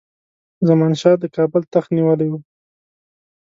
زمان 0.67 0.93
شاه 1.01 1.17
د 1.19 1.25
کابل 1.35 1.61
تخت 1.73 1.89
نیولی 1.97 2.27
وو. 2.29 2.39